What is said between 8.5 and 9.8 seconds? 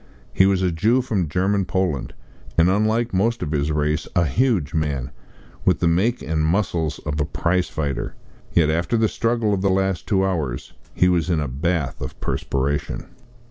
Yet, after the struggle of the